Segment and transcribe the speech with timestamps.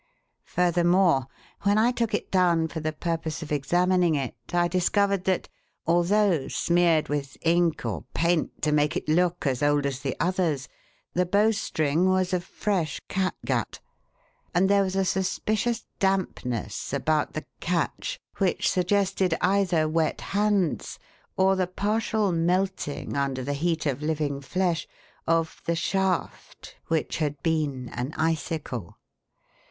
[0.45, 1.27] Furthermore,
[1.61, 5.47] when I took it down for the purpose of examining it I discovered that,
[5.85, 10.67] although smeared with ink or paint to make it look as old as the others,
[11.13, 13.79] the bowstring was of fresh catgut,
[14.55, 20.97] and there was a suspicious dampness about the 'catch,' which suggested either wet hands
[21.37, 24.87] or the partial melting, under the heat of living flesh,
[25.27, 28.97] of the 'shaft,' which had been an icicle.